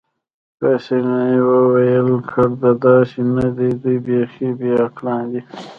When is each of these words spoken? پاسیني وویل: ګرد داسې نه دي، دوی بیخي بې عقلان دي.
پاسیني 0.59 1.29
وویل: 1.49 2.07
ګرد 2.31 2.61
داسې 2.83 3.21
نه 3.35 3.47
دي، 3.55 3.69
دوی 3.81 3.97
بیخي 4.05 4.49
بې 4.59 4.71
عقلان 4.85 5.23
دي. 5.31 5.41